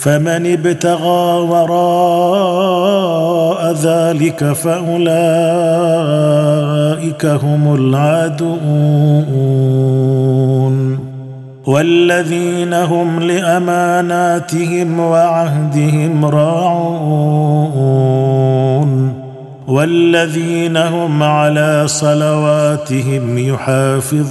[0.00, 1.72] فمن ابتغى وراء
[3.72, 5.06] ذلك فأولئك
[7.26, 8.40] هم العادون.
[11.66, 17.50] والذين هم لأماناتهم وعهدهم راعون.
[19.68, 24.30] والذين هم على صلواتهم يحافظون.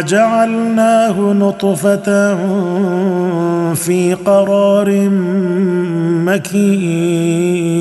[0.00, 2.34] جعلناه نطفة
[3.74, 5.08] في قرار
[6.28, 7.78] مكين.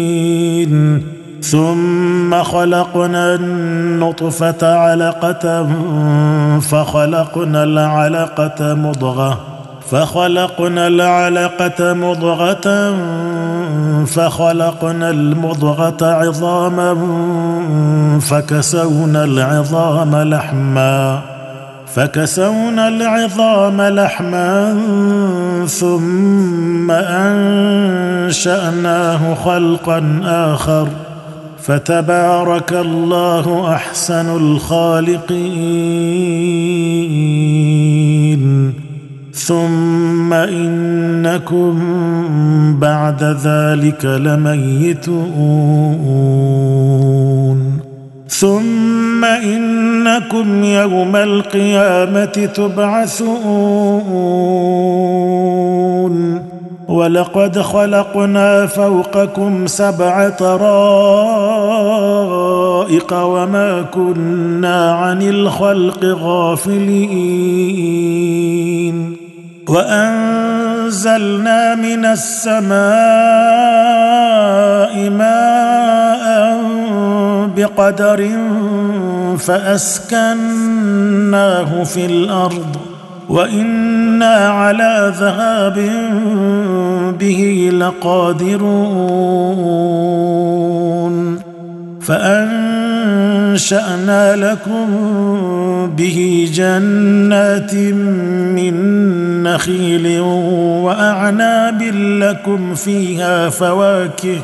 [1.41, 5.67] ثم خلقنا النطفة علقة
[6.59, 9.39] فخلقنا العلقة مضغة
[9.91, 12.95] فخلقنا العلقة مضغة
[14.05, 16.97] فخلقنا المضغة عظاما
[18.19, 21.36] فكسونا العظام لحما.
[21.97, 24.79] فكسونا العظام لحما
[25.67, 26.91] ثم
[28.21, 28.53] أنشأناه
[29.33, 30.87] خلقا آخر
[31.59, 35.23] فتبارك الله أحسن الخالقين.
[39.33, 41.79] ثم إنكم
[42.79, 45.27] بعد ذلك لميتون.
[48.29, 53.37] ثم إنكم يوم القيامة تبعثون.
[56.87, 60.73] ولقد خلقنا فوقكم سبع طرائق
[63.13, 67.57] وما كنا عن الخلق غافلين.
[69.69, 72.77] وأنزلنا من السماء
[75.09, 75.96] ماء
[77.57, 78.29] بقدر
[79.37, 80.73] فأسكناه
[81.83, 82.77] في الأرض
[83.29, 85.89] وإنا على ذهاب
[87.19, 89.07] به لقادرون
[92.01, 93.85] فأنشأنا
[94.35, 94.87] لكم
[95.97, 97.73] به جنات
[98.55, 98.73] من
[99.43, 100.19] نخيل
[100.83, 104.37] وأعناب لكم فيها فواكه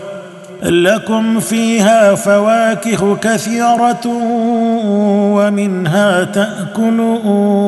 [0.64, 4.08] لكم فيها فواكه كثيرة
[5.36, 7.64] ومنها تأكلون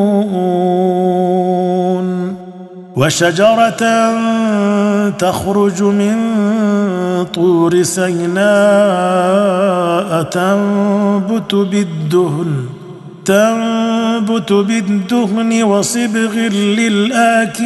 [2.96, 4.12] وشجرة
[5.10, 6.16] تخرج من
[7.34, 8.46] طور سيناء
[10.24, 12.66] تنبت بالدهن
[13.26, 17.66] تنبت بالدهن وصبغ للآكلين.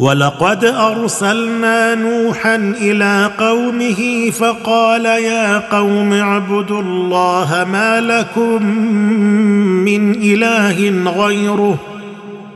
[0.00, 8.66] ولقد أرسلنا نوحا إلى قومه فقال يا قوم اعبدوا الله ما لكم
[9.84, 11.76] من إله غيره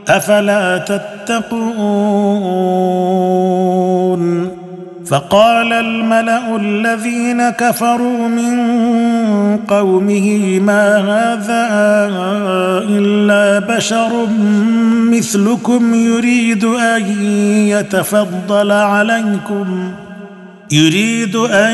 [0.07, 1.65] أفلا تتقون
[5.05, 8.59] فقال الملأ الذين كفروا من
[9.57, 11.67] قومه ما هذا
[12.89, 14.27] إلا بشر
[15.11, 17.03] مثلكم يريد أن
[17.67, 19.91] يتفضل عليكم.
[20.71, 21.73] يريد أن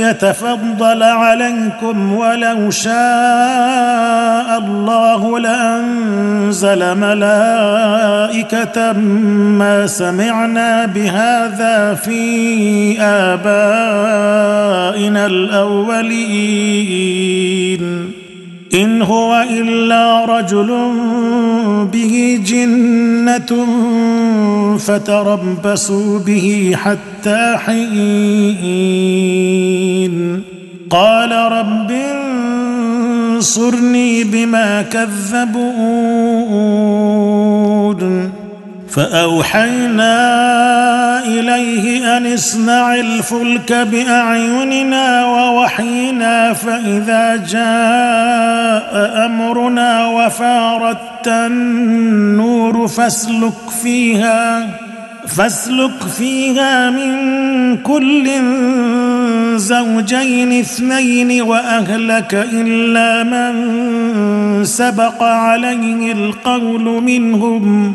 [0.00, 8.92] يتفضل عليكم ولو شاء الله لأنزل ملائكة
[9.58, 14.46] ما سمعنا بهذا في آبائنا
[15.26, 16.96] الأولين.
[18.74, 20.90] إن هو إلا رجل
[21.92, 23.66] به جنة
[24.78, 28.56] فتربصوا به حتى حين.
[30.90, 31.92] قال رب
[33.36, 35.56] انصرني بما كذبون.
[38.88, 40.16] فأوحينا
[41.24, 54.68] إليه أن اصنع الفلك بأعيننا ووحينا فإذا جاء أمرنا وفارت النور فاسلك فيها
[55.26, 58.30] فاسلك فيها من كل
[59.56, 67.94] زوجين اثنين وأهلك إلا من سبق عليه القول منهم.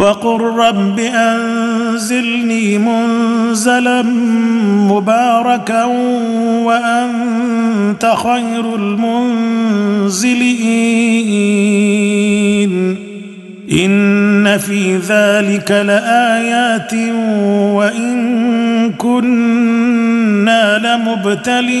[0.00, 4.02] وقل رب أنزلني منزلا
[4.90, 5.84] مباركا
[6.64, 10.30] وأنت خير المنزلين.
[13.72, 16.94] إن في ذلك لآيات
[17.74, 21.80] وإن كنا لمبتلين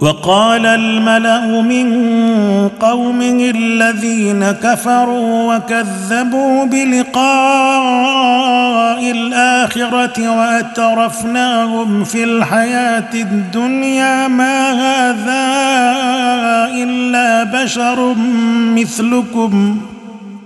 [0.00, 1.88] وقال الملأ من
[2.80, 8.14] قومه الذين كفروا وكذبوا بلقاء
[9.10, 15.44] الآخرة وأترفناهم في الحياة الدنيا ما هذا
[16.82, 18.14] إلا بشر
[18.74, 19.80] مثلكم.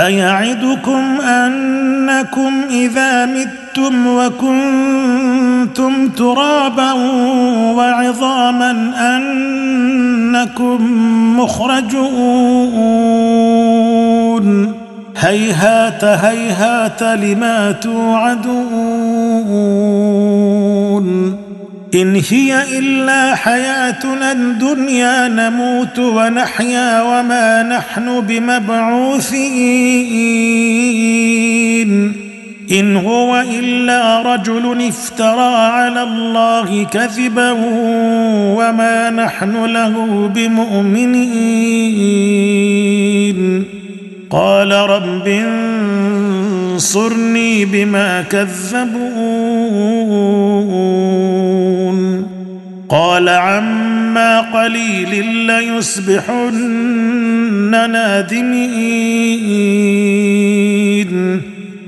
[0.00, 6.92] أيعدكم أنكم إذا متم وكنتم ترابا
[7.72, 10.78] وعظاما أنكم
[11.40, 12.00] مخرجون؟
[15.16, 18.60] هيهات هيهات لما توعدون.
[21.94, 29.50] إن هي إلا حياتنا الدنيا نموت ونحيا وما نحن بمبعوثين.
[32.72, 37.50] إن هو إلا رجل افترى على الله كذبا
[38.58, 41.40] وما نحن له بمؤمنين.
[44.30, 45.28] قال رب
[46.80, 49.00] انصرني بما كذبون.
[52.88, 56.54] قال عما قليل ليصبحن
[57.90, 58.70] نادمين.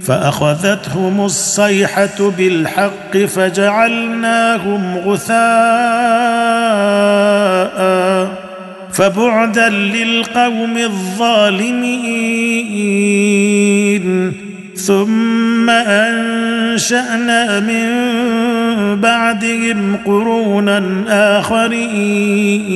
[0.06, 5.42] فأخذتهم الصيحة بالحق فجعلناهم غثاء.
[8.92, 11.72] فبعدا للقوم الظالمين.
[14.86, 17.86] ثم أنشأنا من
[19.00, 20.82] بعدهم قرونا
[21.38, 22.72] آخرين.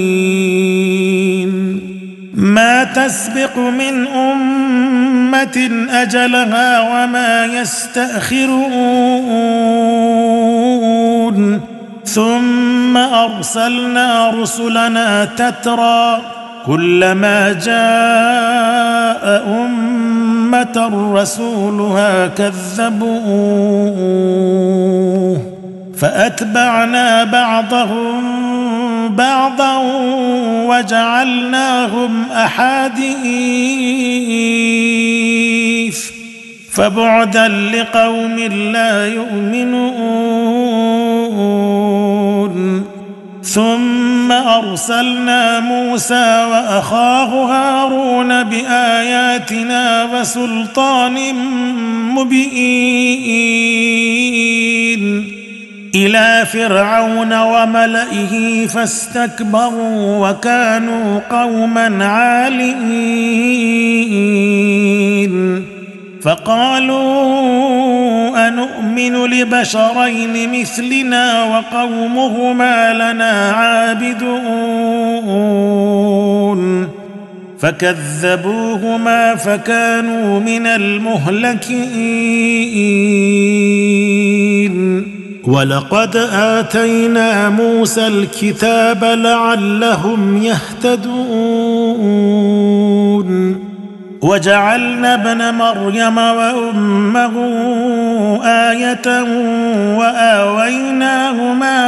[2.35, 8.57] ما تسبق من أمة أجلها وما يستأخرون.
[12.05, 16.19] ثم أرسلنا رسلنا تترى
[16.67, 19.96] كلما جاء أمة
[21.15, 23.97] رسولها كذبوه
[25.97, 28.23] فأتبعنا بعضهم
[29.09, 29.79] بعضا
[30.67, 32.97] وجعلناهم أحاديث.
[36.73, 38.39] فبعدا لقوم
[38.73, 40.17] لا يؤمنون.
[43.43, 51.35] ثم أرسلنا موسى وأخاه هارون بآياتنا وسلطان
[52.15, 53.87] مبين
[55.95, 62.97] إلى فرعون وملئه فاستكبروا وكانوا قوما عالين
[66.23, 67.96] فقالوا
[68.37, 74.37] انومن لبشرين مثلنا وقومهما لنا عابدون.
[77.59, 82.17] فكذبوهما فكانوا من المهلكين.
[85.47, 91.67] ولقد آتينا موسى الكتاب لعلهم يهتدون.
[94.23, 97.35] وجعلنا ابن مريم وأمه
[98.45, 99.23] آية
[99.99, 101.79] وآويناهما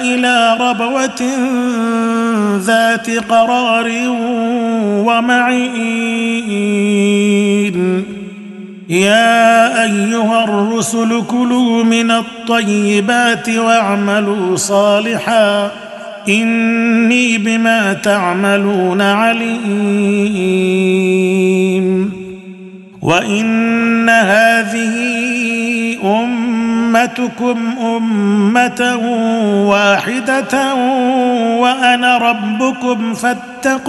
[0.00, 1.22] إلى ربوة
[2.58, 3.88] ذات قرار
[5.06, 6.58] ومعين.
[8.88, 15.70] يا أيها الرسل كلوا من الطيبات واعملوا صالحا
[16.28, 19.58] إني بما تعملون عليم.
[23.02, 24.98] وإن هذه
[26.04, 27.58] أمتكم
[27.96, 28.98] أمة
[29.68, 30.74] واحدة
[31.58, 33.88] وأنا ربكم فاتقون.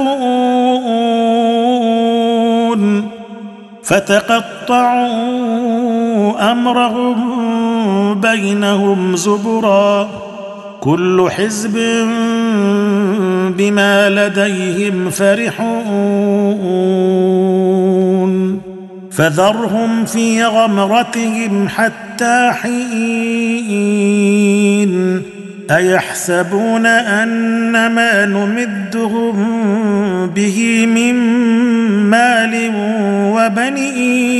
[3.84, 5.12] فتقطعوا
[6.52, 7.20] أمرهم
[8.22, 10.29] بينهم زبرا.
[10.82, 11.78] كل حزب
[13.58, 15.80] بما لديهم فرحون
[19.12, 23.70] فذرهم في غمرتهم حتى حين
[25.72, 29.36] أيحسبون ان ما نمدهم
[30.28, 31.16] به من
[32.10, 32.72] مال
[33.36, 34.40] وبنين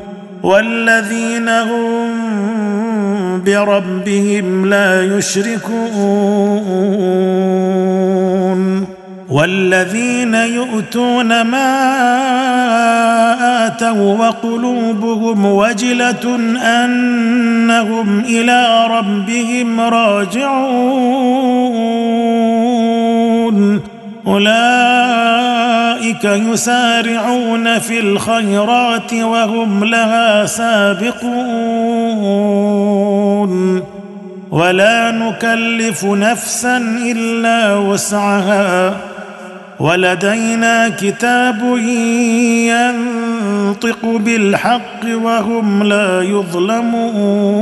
[0.43, 2.11] والذين هم
[3.45, 6.71] بربهم لا يشركون
[9.29, 11.71] والذين يؤتون ما
[13.67, 21.11] آتوا وقلوبهم وجلة أنهم إلى ربهم راجعون
[24.27, 31.21] أولئك يسارعون في الخيرات وهم لها سابقون.
[34.51, 38.97] ولا نكلف نفسا إلا وسعها.
[39.79, 41.77] ولدينا كتاب
[42.67, 47.61] ينطق بالحق وهم لا يظلمون.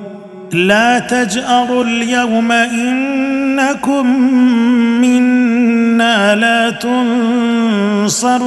[0.53, 4.07] لا تجأروا اليوم إنكم
[5.01, 8.41] منا لا تنصرون.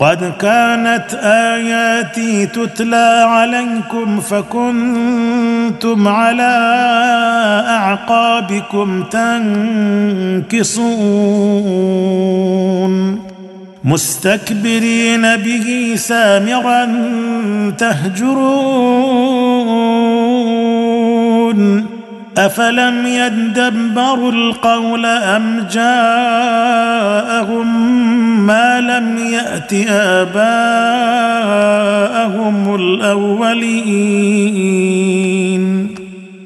[0.00, 6.58] قد كانت آياتي تتلى عليكم فكنتم على
[7.68, 10.80] أعقابكم تنكصون.
[13.84, 16.88] مستكبرين به سامرا
[17.78, 19.20] تهجرون.
[22.38, 27.66] أفلم يدبروا القول أم جاءهم
[28.46, 30.44] ما لم يأت آباءهم
[32.74, 34.30] الأولين؟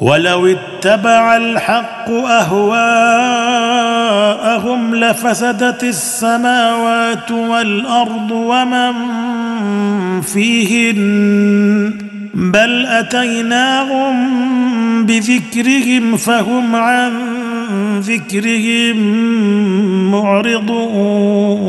[0.00, 3.34] ولو اتبع الحق أهواءهم
[4.94, 8.92] لفسدت السماوات والأرض ومن
[10.20, 11.94] فيهن
[12.34, 14.16] بل أتيناهم
[15.06, 17.12] بذكرهم فهم عن
[18.00, 18.96] ذكرهم
[20.10, 21.68] معرضون.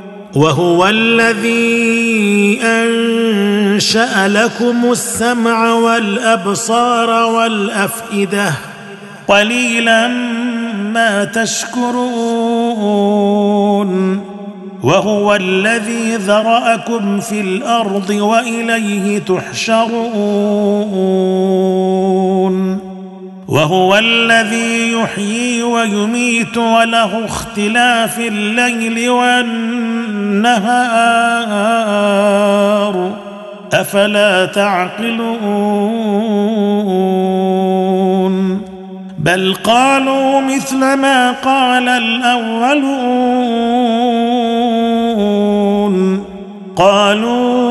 [0.35, 8.53] وهو الذي أنشأ لكم السمع والأبصار والأفئدة.
[9.27, 10.07] قليلا
[10.93, 11.91] ما تشكرون.
[14.83, 19.91] وهو الذي ذرأكم في الأرض وإليه تحشرون.
[23.51, 30.51] وهو الذي يحيي ويميت وله اختلاف الليل والنهار.
[33.73, 35.41] أفلا تعقلون؟
[39.19, 43.11] بل قالوا مثل ما قال الأولون.
[46.75, 47.70] قالوا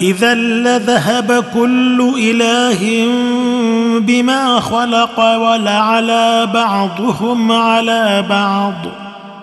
[0.00, 3.06] إذا لذهب كل إله
[4.00, 8.74] بما خلق ولعلى بعضهم على بعض.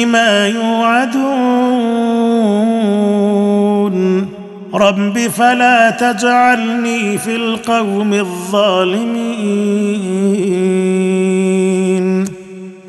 [0.07, 1.44] ما يوعدون
[4.74, 9.44] رب فلا تجعلني في القوم الظالمين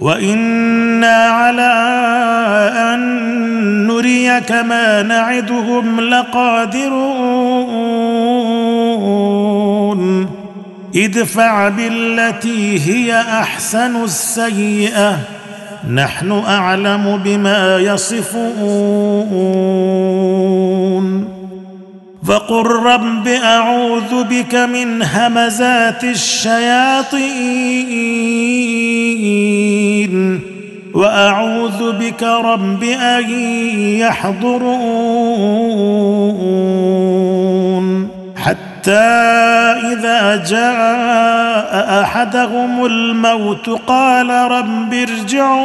[0.01, 1.73] وأنا على
[2.93, 2.99] ان
[3.87, 7.45] نريك ما نعدهم لقادرون
[10.95, 15.17] ادفع بالتي هي أحسن السيئة.
[15.93, 19.25] نحن أعلم بما يصفون.
[22.27, 27.25] فقل رب أعوذ بك من همزات الشياطين
[30.93, 33.29] وأعوذ بك رب أن
[33.99, 35.35] يحضرون.
[38.85, 38.91] حتى
[39.93, 45.55] إذا جاء أحدهم الموت قال رب ارجعون.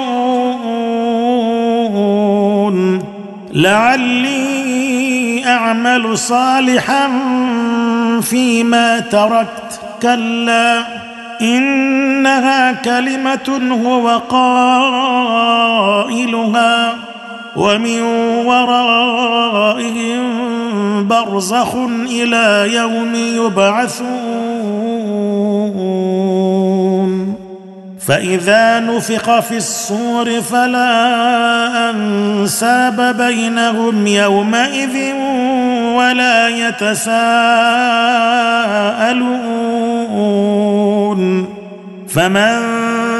[3.52, 7.08] لعلي أعمل صالحا
[8.22, 9.80] فيما تركت.
[10.02, 10.84] كلا
[11.40, 15.50] إنها كلمة هو قائلها.
[17.56, 18.02] ومن
[18.46, 20.22] ورائهم
[21.08, 21.74] برزخ
[22.10, 24.50] إلى يوم يبعثون.
[28.06, 35.14] فإذا نفخ في الصور فلا أنساب بينهم يومئذ
[35.94, 37.20] ولا يتساءلون.
[42.08, 42.89] فمن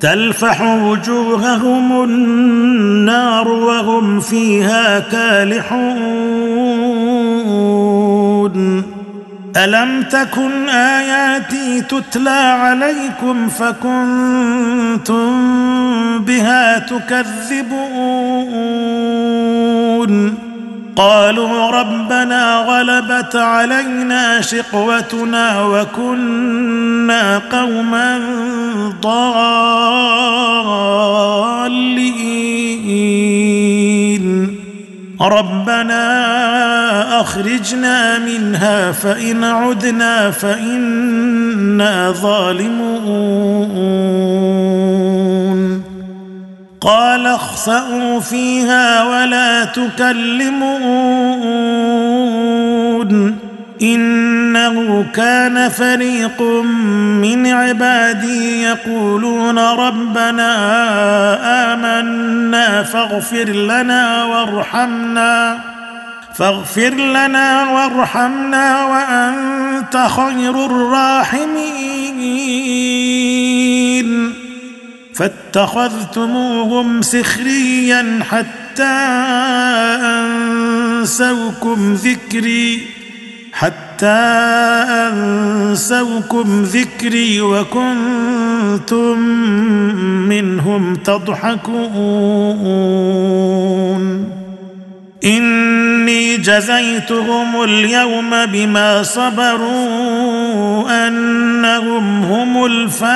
[0.00, 6.00] تلفح وجوههم النار وهم فيها كالحون.
[9.56, 15.30] ألم تكن آياتي تتلى عليكم فكنتم
[16.18, 17.70] بها تكذبون؟
[20.96, 28.18] قالوا ربنا غلبت علينا شقوتنا وكنا قوما
[29.02, 29.60] ضالين.
[35.20, 36.00] ربنا
[37.20, 43.50] أخرجنا منها فإن عدنا فإنا ظالمون.
[46.80, 51.10] قال اخسأوا فيها ولا تكلمون.
[53.82, 56.42] إنه كان فريق
[57.22, 60.52] من عبادي يقولون ربنا
[61.72, 65.58] آمنا فاغفر لنا وارحمنا
[66.34, 71.90] فاغفر لنا وارحمنا وأنت خير الراحمين.
[75.20, 78.82] فاتخذتموهم سخريا حتى
[81.00, 82.86] أنسوكم ذكري
[83.52, 84.06] حتى
[85.08, 89.18] أنسوكم ذكري وكنتم
[90.28, 91.60] منهم تضحكون.
[95.24, 103.10] إني جزيتهم اليوم بما صبروا أنهم هم الفائزون.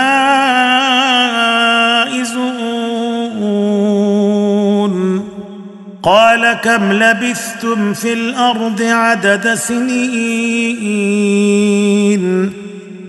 [6.03, 11.05] قال كم لبثتم في الأرض عدد سنين؟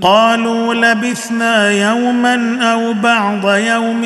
[0.01, 4.03] قالوا لبثنا يوما أو بعض يوم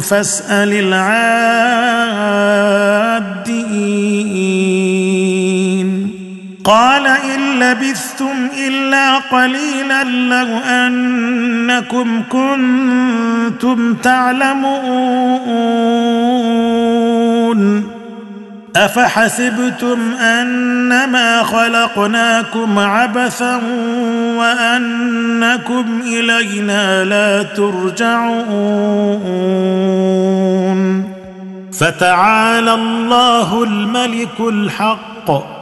[0.00, 2.91] فاسأل العادين
[6.64, 14.72] قال إن لبثتم إلا قليلا لو أنكم كنتم تعلمون.
[18.76, 23.60] أفحسبتم أنما خلقناكم عبثا
[24.36, 28.42] وأنكم إلينا لا ترجعون.
[31.72, 35.61] فتعالى الله الملك الحق.